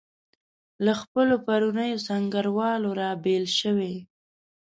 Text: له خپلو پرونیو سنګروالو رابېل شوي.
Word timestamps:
له 0.85 0.93
خپلو 1.01 1.35
پرونیو 1.45 2.03
سنګروالو 2.07 2.89
رابېل 3.01 3.45
شوي. 3.59 3.95